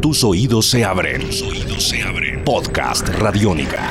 Tus 0.00 0.24
oídos 0.24 0.70
se 0.70 0.82
abren. 0.82 1.20
Tus 1.20 1.42
oídos 1.42 1.88
se 1.88 2.02
abren. 2.02 2.42
Podcast 2.44 3.08
Radiónica. 3.08 3.90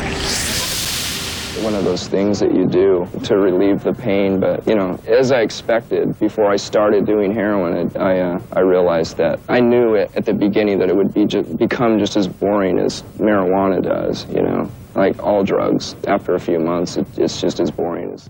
one 1.62 1.76
of 1.76 1.84
those 1.84 2.08
things 2.08 2.40
that 2.40 2.54
you 2.56 2.66
do 2.66 3.08
to 3.24 3.38
relieve 3.38 3.84
the 3.84 3.94
pain. 3.94 4.40
But 4.40 4.66
you 4.68 4.76
know, 4.76 5.00
as 5.08 5.32
I 5.32 5.42
expected, 5.42 6.18
before 6.20 6.50
I 6.50 6.56
started 6.56 7.06
doing 7.06 7.34
heroin, 7.34 7.76
it, 7.76 7.98
I 7.98 8.20
uh, 8.20 8.42
I 8.54 8.62
realized 8.62 9.18
that 9.18 9.40
I 9.50 9.60
knew 9.60 9.96
it 9.96 10.10
at 10.16 10.26
the 10.26 10.34
beginning 10.34 10.80
that 10.80 10.90
it 10.90 10.96
would 10.96 11.14
be 11.14 11.26
just, 11.26 11.58
become 11.58 12.00
just 12.00 12.16
as 12.18 12.28
boring 12.28 12.80
as 12.80 13.04
marijuana 13.18 13.82
does. 13.84 14.26
You 14.30 14.42
know, 14.42 14.72
like 14.96 15.22
all 15.22 15.44
drugs. 15.44 15.96
After 16.08 16.36
a 16.36 16.40
few 16.40 16.60
months, 16.60 16.98
it, 16.98 17.06
it's 17.18 17.40
just 17.40 17.60
as 17.60 17.70
boring 17.72 18.12
as. 18.14 18.30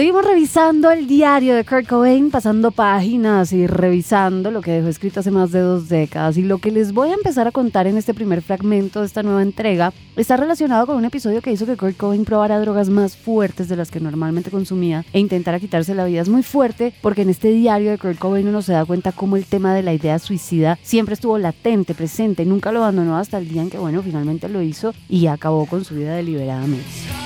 Seguimos 0.00 0.24
revisando 0.24 0.90
el 0.90 1.06
diario 1.06 1.54
de 1.54 1.62
Kurt 1.62 1.86
Cobain, 1.86 2.30
pasando 2.30 2.70
páginas 2.70 3.52
y 3.52 3.66
revisando 3.66 4.50
lo 4.50 4.62
que 4.62 4.70
dejó 4.70 4.88
escrito 4.88 5.20
hace 5.20 5.30
más 5.30 5.52
de 5.52 5.60
dos 5.60 5.90
décadas. 5.90 6.38
Y 6.38 6.42
lo 6.42 6.56
que 6.56 6.70
les 6.70 6.94
voy 6.94 7.10
a 7.10 7.14
empezar 7.16 7.46
a 7.46 7.52
contar 7.52 7.86
en 7.86 7.98
este 7.98 8.14
primer 8.14 8.40
fragmento 8.40 9.00
de 9.00 9.06
esta 9.06 9.22
nueva 9.22 9.42
entrega 9.42 9.92
está 10.16 10.38
relacionado 10.38 10.86
con 10.86 10.96
un 10.96 11.04
episodio 11.04 11.42
que 11.42 11.52
hizo 11.52 11.66
que 11.66 11.76
Kurt 11.76 11.98
Cobain 11.98 12.24
probara 12.24 12.58
drogas 12.60 12.88
más 12.88 13.14
fuertes 13.14 13.68
de 13.68 13.76
las 13.76 13.90
que 13.90 14.00
normalmente 14.00 14.50
consumía 14.50 15.04
e 15.12 15.20
intentara 15.20 15.60
quitarse 15.60 15.94
la 15.94 16.06
vida. 16.06 16.22
Es 16.22 16.30
muy 16.30 16.44
fuerte 16.44 16.94
porque 17.02 17.20
en 17.20 17.28
este 17.28 17.48
diario 17.48 17.90
de 17.90 17.98
Kurt 17.98 18.18
Cobain 18.18 18.48
uno 18.48 18.62
se 18.62 18.72
da 18.72 18.86
cuenta 18.86 19.12
cómo 19.12 19.36
el 19.36 19.44
tema 19.44 19.74
de 19.74 19.82
la 19.82 19.92
idea 19.92 20.18
suicida 20.18 20.78
siempre 20.82 21.12
estuvo 21.12 21.36
latente, 21.36 21.94
presente, 21.94 22.46
nunca 22.46 22.72
lo 22.72 22.78
abandonó 22.78 23.18
hasta 23.18 23.36
el 23.36 23.50
día 23.50 23.60
en 23.60 23.68
que, 23.68 23.76
bueno, 23.76 24.02
finalmente 24.02 24.48
lo 24.48 24.62
hizo 24.62 24.94
y 25.10 25.26
acabó 25.26 25.66
con 25.66 25.84
su 25.84 25.94
vida 25.94 26.14
deliberadamente. 26.14 27.19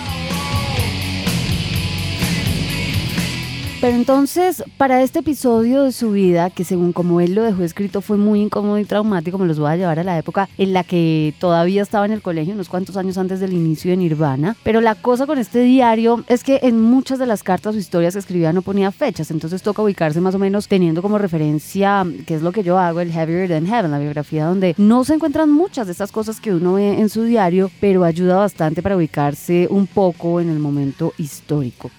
Pero 3.84 3.96
entonces, 3.96 4.64
para 4.78 5.02
este 5.02 5.18
episodio 5.18 5.82
de 5.82 5.92
su 5.92 6.12
vida, 6.12 6.48
que 6.48 6.64
según 6.64 6.94
como 6.94 7.20
él 7.20 7.34
lo 7.34 7.42
dejó 7.42 7.62
escrito 7.64 8.00
fue 8.00 8.16
muy 8.16 8.40
incómodo 8.40 8.78
y 8.78 8.86
traumático, 8.86 9.36
me 9.36 9.46
los 9.46 9.58
voy 9.58 9.70
a 9.70 9.76
llevar 9.76 9.98
a 9.98 10.04
la 10.04 10.18
época 10.18 10.48
en 10.56 10.72
la 10.72 10.84
que 10.84 11.34
todavía 11.38 11.82
estaba 11.82 12.06
en 12.06 12.12
el 12.12 12.22
colegio, 12.22 12.54
unos 12.54 12.70
cuantos 12.70 12.96
años 12.96 13.18
antes 13.18 13.40
del 13.40 13.52
inicio 13.52 13.90
de 13.90 13.98
Nirvana. 13.98 14.56
Pero 14.62 14.80
la 14.80 14.94
cosa 14.94 15.26
con 15.26 15.36
este 15.36 15.60
diario 15.64 16.24
es 16.28 16.44
que 16.44 16.60
en 16.62 16.80
muchas 16.80 17.18
de 17.18 17.26
las 17.26 17.42
cartas 17.42 17.74
o 17.74 17.78
historias 17.78 18.14
que 18.14 18.20
escribía 18.20 18.54
no 18.54 18.62
ponía 18.62 18.90
fechas, 18.90 19.30
entonces 19.30 19.60
toca 19.60 19.82
ubicarse 19.82 20.18
más 20.18 20.34
o 20.34 20.38
menos 20.38 20.66
teniendo 20.66 21.02
como 21.02 21.18
referencia, 21.18 22.06
que 22.26 22.36
es 22.36 22.40
lo 22.40 22.52
que 22.52 22.62
yo 22.62 22.78
hago, 22.78 23.00
el 23.00 23.12
Heavier 23.12 23.50
Than 23.50 23.66
Heaven, 23.66 23.90
la 23.90 23.98
biografía 23.98 24.46
donde 24.46 24.74
no 24.78 25.04
se 25.04 25.12
encuentran 25.12 25.50
muchas 25.50 25.88
de 25.88 25.92
estas 25.92 26.10
cosas 26.10 26.40
que 26.40 26.54
uno 26.54 26.72
ve 26.72 26.98
en 26.98 27.10
su 27.10 27.24
diario, 27.24 27.70
pero 27.82 28.04
ayuda 28.04 28.36
bastante 28.36 28.80
para 28.82 28.96
ubicarse 28.96 29.68
un 29.68 29.86
poco 29.86 30.40
en 30.40 30.48
el 30.48 30.58
momento 30.58 31.12
histórico. 31.18 31.90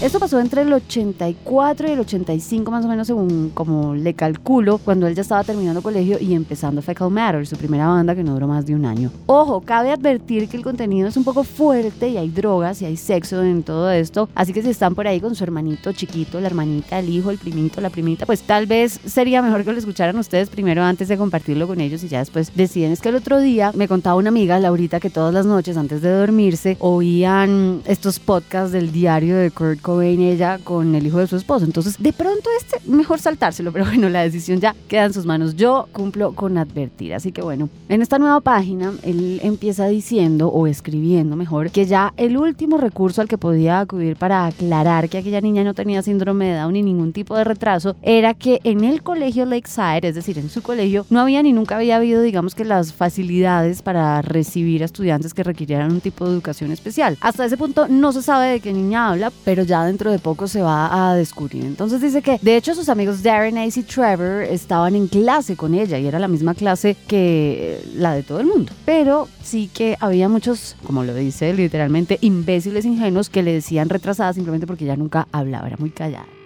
Esto 0.00 0.20
pasó 0.20 0.38
entre 0.38 0.62
el 0.62 0.72
84 0.72 1.88
y 1.88 1.90
el 1.90 1.98
85 1.98 2.70
más 2.70 2.84
o 2.84 2.88
menos 2.88 3.08
según 3.08 3.50
como 3.52 3.96
le 3.96 4.14
calculo, 4.14 4.78
cuando 4.78 5.08
él 5.08 5.16
ya 5.16 5.22
estaba 5.22 5.42
terminando 5.42 5.82
colegio 5.82 6.18
y 6.20 6.34
empezando 6.34 6.80
Fecal 6.82 7.10
Matter, 7.10 7.44
su 7.48 7.56
primera 7.56 7.88
banda 7.88 8.14
que 8.14 8.22
no 8.22 8.34
duró 8.34 8.46
más 8.46 8.64
de 8.64 8.76
un 8.76 8.86
año. 8.86 9.10
Ojo, 9.26 9.60
cabe 9.60 9.90
advertir 9.90 10.48
que 10.48 10.56
el 10.56 10.62
contenido 10.62 11.08
es 11.08 11.16
un 11.16 11.24
poco 11.24 11.42
fuerte 11.42 12.10
y 12.10 12.16
hay 12.16 12.28
drogas 12.28 12.80
y 12.80 12.84
hay 12.84 12.96
sexo 12.96 13.42
en 13.42 13.64
todo 13.64 13.90
esto, 13.90 14.28
así 14.36 14.52
que 14.52 14.62
si 14.62 14.70
están 14.70 14.94
por 14.94 15.08
ahí 15.08 15.20
con 15.20 15.34
su 15.34 15.42
hermanito 15.42 15.92
chiquito, 15.92 16.40
la 16.40 16.46
hermanita, 16.46 17.00
el 17.00 17.08
hijo, 17.08 17.32
el 17.32 17.38
primito, 17.38 17.80
la 17.80 17.90
primita, 17.90 18.24
pues 18.24 18.42
tal 18.42 18.66
vez 18.66 19.00
sería 19.04 19.42
mejor 19.42 19.64
que 19.64 19.72
lo 19.72 19.78
escucharan 19.80 20.16
ustedes 20.16 20.48
primero 20.48 20.84
antes 20.84 21.08
de 21.08 21.18
compartirlo 21.18 21.66
con 21.66 21.80
ellos 21.80 22.04
y 22.04 22.08
ya 22.08 22.20
después 22.20 22.52
deciden. 22.54 22.92
Es 22.92 23.00
que 23.00 23.08
el 23.08 23.16
otro 23.16 23.40
día 23.40 23.72
me 23.74 23.88
contaba 23.88 24.14
una 24.14 24.28
amiga, 24.28 24.60
Laurita, 24.60 25.00
que 25.00 25.10
todas 25.10 25.34
las 25.34 25.44
noches 25.44 25.76
antes 25.76 26.02
de 26.02 26.10
dormirse 26.10 26.76
oían 26.78 27.82
estos 27.84 28.20
podcasts 28.20 28.70
del 28.70 28.92
diario 28.92 29.36
de 29.36 29.50
Kurt 29.50 29.87
Cobain 29.88 30.20
ella 30.20 30.58
con 30.62 30.94
el 30.94 31.06
hijo 31.06 31.16
de 31.16 31.26
su 31.26 31.36
esposo. 31.36 31.64
Entonces, 31.64 31.96
de 31.98 32.12
pronto 32.12 32.50
este, 32.60 32.78
mejor 32.86 33.20
saltárselo, 33.20 33.72
pero 33.72 33.86
bueno, 33.86 34.10
la 34.10 34.20
decisión 34.20 34.60
ya 34.60 34.76
queda 34.86 35.06
en 35.06 35.14
sus 35.14 35.24
manos. 35.24 35.56
Yo 35.56 35.88
cumplo 35.92 36.32
con 36.32 36.58
advertir. 36.58 37.14
Así 37.14 37.32
que 37.32 37.40
bueno, 37.40 37.70
en 37.88 38.02
esta 38.02 38.18
nueva 38.18 38.42
página, 38.42 38.92
él 39.02 39.40
empieza 39.42 39.86
diciendo, 39.86 40.48
o 40.48 40.66
escribiendo 40.66 41.36
mejor, 41.36 41.70
que 41.70 41.86
ya 41.86 42.12
el 42.18 42.36
último 42.36 42.76
recurso 42.76 43.22
al 43.22 43.28
que 43.28 43.38
podía 43.38 43.80
acudir 43.80 44.16
para 44.16 44.44
aclarar 44.44 45.08
que 45.08 45.16
aquella 45.16 45.40
niña 45.40 45.64
no 45.64 45.72
tenía 45.72 46.02
síndrome 46.02 46.48
de 46.48 46.58
Down 46.58 46.74
ni 46.74 46.82
ningún 46.82 47.14
tipo 47.14 47.34
de 47.34 47.44
retraso, 47.44 47.96
era 48.02 48.34
que 48.34 48.60
en 48.64 48.84
el 48.84 49.02
colegio 49.02 49.46
Lakeside, 49.46 50.06
es 50.08 50.14
decir, 50.16 50.38
en 50.38 50.50
su 50.50 50.60
colegio, 50.60 51.06
no 51.08 51.20
había 51.20 51.42
ni 51.42 51.54
nunca 51.54 51.76
había 51.76 51.96
habido, 51.96 52.20
digamos 52.20 52.54
que 52.54 52.66
las 52.66 52.92
facilidades 52.92 53.80
para 53.80 54.20
recibir 54.20 54.82
a 54.82 54.84
estudiantes 54.84 55.32
que 55.32 55.44
requirieran 55.44 55.92
un 55.92 56.02
tipo 56.02 56.26
de 56.26 56.32
educación 56.32 56.72
especial. 56.72 57.16
Hasta 57.22 57.46
ese 57.46 57.56
punto 57.56 57.88
no 57.88 58.12
se 58.12 58.20
sabe 58.20 58.48
de 58.48 58.60
qué 58.60 58.74
niña 58.74 59.08
habla, 59.08 59.32
pero 59.46 59.62
ya 59.62 59.77
dentro 59.86 60.10
de 60.10 60.18
poco 60.18 60.48
se 60.48 60.62
va 60.62 61.10
a 61.10 61.14
descubrir. 61.14 61.64
Entonces 61.64 62.00
dice 62.00 62.22
que 62.22 62.38
de 62.40 62.56
hecho 62.56 62.74
sus 62.74 62.88
amigos 62.88 63.22
Darren, 63.22 63.58
Ace 63.58 63.80
y 63.80 63.82
Trevor 63.82 64.42
estaban 64.42 64.94
en 64.94 65.08
clase 65.08 65.56
con 65.56 65.74
ella 65.74 65.98
y 65.98 66.06
era 66.06 66.18
la 66.18 66.28
misma 66.28 66.54
clase 66.54 66.96
que 67.06 67.80
la 67.94 68.12
de 68.12 68.22
todo 68.22 68.40
el 68.40 68.46
mundo. 68.46 68.72
Pero 68.84 69.28
sí 69.42 69.70
que 69.72 69.96
había 70.00 70.28
muchos, 70.28 70.76
como 70.84 71.04
lo 71.04 71.14
dice 71.14 71.52
literalmente, 71.52 72.18
imbéciles 72.20 72.84
ingenuos 72.84 73.30
que 73.30 73.42
le 73.42 73.52
decían 73.52 73.88
retrasada 73.88 74.32
simplemente 74.32 74.66
porque 74.66 74.84
ella 74.84 74.96
nunca 74.96 75.28
hablaba, 75.32 75.66
era 75.66 75.76
muy 75.78 75.90
callada. 75.90 76.37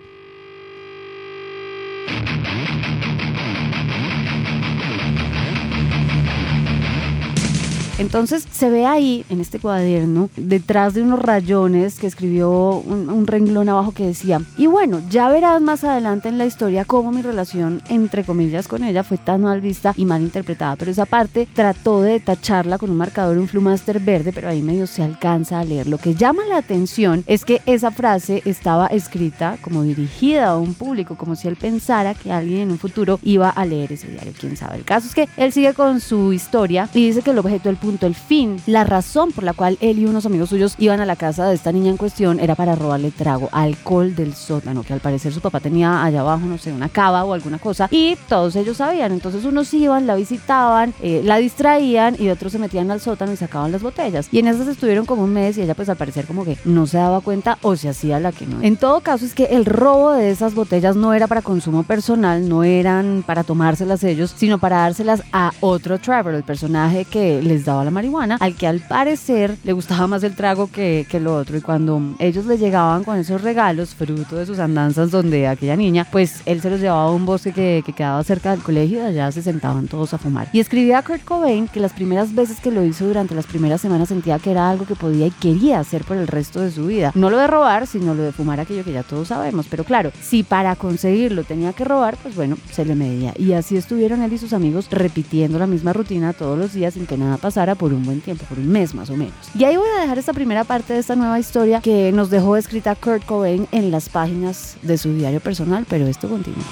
Entonces 8.02 8.44
se 8.50 8.68
ve 8.68 8.84
ahí, 8.84 9.24
en 9.28 9.40
este 9.40 9.60
cuaderno, 9.60 10.28
detrás 10.36 10.94
de 10.94 11.02
unos 11.02 11.20
rayones 11.20 12.00
que 12.00 12.08
escribió 12.08 12.82
un, 12.84 13.08
un, 13.08 13.28
renglón 13.28 13.68
abajo 13.68 13.92
que 13.92 14.04
decía, 14.04 14.42
y 14.56 14.66
bueno, 14.66 15.00
ya 15.08 15.28
verás 15.28 15.62
más 15.62 15.84
adelante 15.84 16.28
en 16.28 16.36
la 16.36 16.44
historia 16.44 16.84
cómo 16.84 17.12
mi 17.12 17.22
relación, 17.22 17.80
entre 17.88 18.24
comillas, 18.24 18.66
con 18.66 18.82
ella 18.82 19.04
fue 19.04 19.18
tan 19.18 19.42
mal 19.42 19.60
vista 19.60 19.94
y 19.96 20.04
mal 20.04 20.20
interpretada, 20.20 20.74
pero 20.74 20.90
esa 20.90 21.06
parte 21.06 21.46
trató 21.54 22.02
de 22.02 22.18
tacharla 22.18 22.76
con 22.76 22.90
un 22.90 22.96
marcador, 22.96 23.38
un 23.38 23.46
flumaster 23.46 24.00
verde, 24.00 24.32
pero 24.32 24.48
ahí 24.48 24.62
medio 24.62 24.88
se 24.88 25.04
alcanza 25.04 25.60
a 25.60 25.64
leer. 25.64 25.86
Lo 25.86 25.98
que 25.98 26.16
llama 26.16 26.42
la 26.48 26.56
atención 26.56 27.22
es 27.28 27.44
que 27.44 27.62
esa 27.66 27.92
frase 27.92 28.42
estaba 28.44 28.88
escrita 28.88 29.58
como 29.62 29.84
dirigida 29.84 30.48
a 30.48 30.58
un 30.58 30.74
público, 30.74 31.16
como 31.16 31.36
si 31.36 31.46
él 31.46 31.54
pensara 31.54 32.14
que 32.14 32.32
alguien 32.32 32.62
en 32.62 32.72
un 32.72 32.78
futuro 32.78 33.20
iba 33.22 33.48
a 33.48 33.64
leer 33.64 33.92
ese 33.92 34.08
diario, 34.08 34.32
quién 34.36 34.56
sabe. 34.56 34.78
El 34.78 34.84
caso 34.84 35.06
es 35.06 35.14
que 35.14 35.28
él 35.36 35.52
sigue 35.52 35.72
con 35.74 36.00
su 36.00 36.32
historia 36.32 36.88
y 36.92 37.06
dice 37.06 37.22
que 37.22 37.30
el 37.30 37.38
objeto 37.38 37.69
del 37.69 37.76
punto, 37.76 37.91
el 38.00 38.14
fin, 38.14 38.60
la 38.66 38.84
razón 38.84 39.32
por 39.32 39.44
la 39.44 39.53
cual 39.53 39.78
él 39.80 39.98
y 39.98 40.06
unos 40.06 40.26
amigos 40.26 40.50
suyos 40.50 40.75
iban 40.78 41.00
a 41.00 41.06
la 41.06 41.16
casa 41.16 41.48
de 41.48 41.54
esta 41.54 41.72
niña 41.72 41.91
en 41.91 41.97
cuestión 41.97 42.41
era 42.41 42.54
para 42.54 42.75
robarle 42.75 43.10
trago, 43.10 43.48
alcohol 43.53 44.14
del 44.14 44.34
sótano, 44.34 44.82
que 44.82 44.92
al 44.92 45.00
parecer 45.00 45.32
su 45.32 45.41
papá 45.41 45.60
tenía 45.60 46.02
allá 46.02 46.20
abajo, 46.20 46.47
no 46.47 46.58
sé, 46.58 46.72
una 46.72 46.88
cava 46.88 47.25
o 47.25 47.32
alguna 47.34 47.58
cosa, 47.58 47.88
y 47.91 48.16
todos 48.28 48.56
ellos 48.56 48.78
sabían. 48.78 49.12
Entonces 49.12 49.44
unos 49.44 49.72
iban, 49.75 50.06
la 50.06 50.14
visitaban, 50.14 50.94
eh, 51.02 51.22
la 51.25 51.36
distraían 51.36 52.16
y 52.19 52.28
otros 52.28 52.52
se 52.52 52.58
metían 52.58 52.91
al 52.91 53.00
sótano 53.00 53.32
y 53.32 53.36
sacaban 53.36 53.72
las 53.72 53.82
botellas. 53.82 54.28
Y 54.32 54.38
en 54.38 54.48
esas 54.48 54.69
estuvieron 54.69 55.06
como 55.06 55.25
un 55.25 55.32
mes 55.32 55.58
y 55.58 55.62
ella 55.62 55.75
pues 55.75 55.88
al 55.88 55.97
parecer 55.97 56.26
como 56.26 56.44
que 56.44 56.56
no 56.64 56.86
se 56.86 56.98
daba 56.98 57.20
cuenta 57.20 57.58
o 57.62 57.76
se 57.76 57.88
hacía 57.88 58.20
la 58.20 58.32
que 58.32 58.47
no. 58.47 58.62
En 58.62 58.76
todo 58.76 59.00
caso 59.00 59.25
es 59.25 59.34
que 59.34 59.44
el 59.44 59.64
robo 59.64 60.12
de 60.12 60.31
esas 60.31 60.54
botellas 60.54 60.97
no 60.97 61.14
era 61.14 61.26
para 61.26 61.42
consumo 61.42 61.82
personal, 61.82 62.48
no 62.48 62.64
eran 62.64 63.22
para 63.26 63.44
tomárselas 63.44 64.04
ellos, 64.04 64.32
sino 64.36 64.58
para 64.58 64.78
dárselas 64.78 65.22
a 65.32 65.52
otro 65.60 65.98
Trevor, 65.98 66.34
el 66.34 66.44
personaje 66.44 67.04
que 67.04 67.42
les 67.42 67.64
daba 67.72 67.84
la 67.84 67.91
marihuana, 67.91 68.37
al 68.41 68.55
que 68.55 68.66
al 68.66 68.81
parecer 68.81 69.56
le 69.65 69.72
gustaba 69.72 70.06
más 70.06 70.22
el 70.22 70.34
trago 70.37 70.71
que, 70.71 71.06
que 71.09 71.21
lo 71.21 71.37
otro. 71.37 71.56
Y 71.56 71.60
cuando 71.60 72.15
ellos 72.19 72.47
le 72.47 72.59
llegaban 72.59 73.05
con 73.05 73.19
esos 73.19 73.41
regalos, 73.41 73.94
fruto 73.94 74.37
de 74.37 74.47
sus 74.47 74.59
andanzas 74.59 75.10
donde 75.10 75.49
aquella 75.49 75.77
niña, 75.77 76.06
pues 76.11 76.43
él 76.47 76.61
se 76.61 76.71
los 76.71 76.81
llevaba 76.81 77.05
a 77.05 77.11
un 77.11 77.27
bosque 77.27 77.53
que, 77.53 77.82
que 77.84 77.93
quedaba 77.93 78.22
cerca 78.25 78.50
del 78.50 78.62
colegio 78.62 78.99
y 78.99 79.06
allá 79.06 79.32
se 79.32 79.43
sentaban 79.43 79.88
todos 79.88 80.15
a 80.15 80.19
fumar. 80.19 80.49
Y 80.53 80.61
escribía 80.61 80.99
a 80.99 81.03
Kurt 81.03 81.25
Cobain 81.25 81.69
que 81.69 81.81
las 81.81 81.93
primeras 81.93 82.35
veces 82.35 82.61
que 82.61 82.70
lo 82.70 82.85
hizo 82.85 83.06
durante 83.06 83.35
las 83.35 83.46
primeras 83.46 83.81
semanas 83.81 84.08
sentía 84.08 84.38
que 84.38 84.50
era 84.50 84.70
algo 84.70 84.87
que 84.87 84.94
podía 84.94 85.26
y 85.26 85.31
quería 85.31 85.81
hacer 85.81 86.05
por 86.05 86.17
el 86.17 86.26
resto 86.26 86.61
de 86.61 86.70
su 86.70 86.87
vida. 86.87 87.12
No 87.14 87.31
lo 87.31 87.38
de 87.38 87.46
robar, 87.46 87.87
sino 87.87 88.14
lo 88.14 88.23
de 88.23 88.32
fumar 88.32 88.61
aquello 88.61 88.85
que 88.85 88.93
ya 88.93 89.02
todos 89.02 89.29
sabemos. 89.29 89.67
Pero 89.70 89.85
claro, 89.85 90.12
si 90.20 90.43
para 90.43 90.76
conseguirlo 90.76 91.44
tenía 91.44 91.73
que 91.73 91.85
robar, 91.85 92.17
pues 92.23 92.37
bueno, 92.37 92.56
se 92.70 92.85
le 92.85 92.94
medía. 92.94 93.32
Y 93.37 93.52
así 93.52 93.76
estuvieron 93.76 94.23
él 94.23 94.32
y 94.32 94.38
sus 94.38 94.52
amigos 94.52 94.88
repitiendo 94.91 95.58
la 95.58 95.67
misma 95.67 95.93
rutina 95.93 96.32
todos 96.32 96.58
los 96.58 96.73
días 96.73 96.94
sin 96.94 97.06
que 97.06 97.17
nada 97.17 97.37
pasara 97.37 97.62
por 97.75 97.93
un 97.93 98.05
buen 98.05 98.20
tiempo, 98.20 98.44
por 98.49 98.59
un 98.59 98.69
mes 98.69 98.94
más 98.94 99.11
o 99.11 99.17
menos. 99.17 99.35
Y 99.59 99.64
ahí 99.64 99.76
voy 99.76 99.88
a 99.97 100.00
dejar 100.00 100.19
esta 100.19 100.32
primera 100.32 100.64
parte 100.64 100.93
de 100.93 100.99
esta 100.99 101.17
nueva 101.17 101.38
historia 101.38 101.81
que 101.81 102.12
nos 102.12 102.31
dejó 102.31 102.56
escrita 102.56 102.94
Kurt 102.94 103.25
Cobain 103.25 103.67
en 103.73 103.91
las 103.91 104.09
páginas 104.09 104.76
de 104.82 104.99
su 104.99 105.12
diario 105.14 105.41
personal, 105.41 105.87
pero 105.88 106.06
esto 106.06 106.29
continúa. 106.29 106.64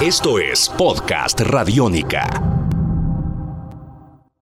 Esto 0.00 0.38
es 0.38 0.68
Podcast 0.68 1.40
Radiónica. 1.40 2.57